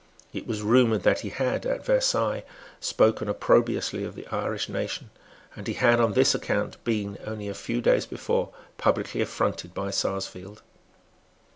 [0.33, 2.41] It was rumoured that he had, at Versailles,
[2.79, 5.11] spoken opprobriously of the Irish nation;
[5.55, 9.91] and he had, on this account, been, only a few days before, publicly affronted by
[9.91, 10.63] Sarsfield.